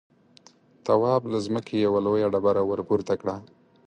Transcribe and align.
تواب 0.85 1.21
له 1.31 1.37
ځمکې 1.45 1.75
يوه 1.85 1.99
لويه 2.05 2.27
ډبره 2.33 2.61
ورپورته 2.65 3.13
کړه. 3.21 3.35